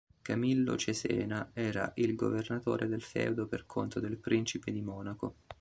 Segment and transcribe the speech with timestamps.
[0.23, 5.35] Camillo Cesena era il Governatore del feudo per conto del Principe di Monaco.